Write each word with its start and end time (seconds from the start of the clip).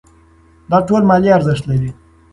دا 0.69 0.77
ټول 0.87 1.01
مالي 1.09 1.29
ارزښت 1.37 1.63
لري. 1.67 1.91